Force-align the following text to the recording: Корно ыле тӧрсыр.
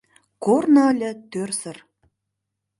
Корно 0.43 0.83
ыле 0.91 1.11
тӧрсыр. 1.31 1.77